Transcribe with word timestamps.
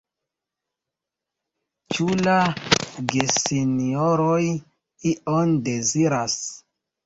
Ĉu 1.97 2.07
la 2.23 2.39
gesinjoroj 3.13 4.41
ion 5.15 5.57
deziras? 5.71 6.43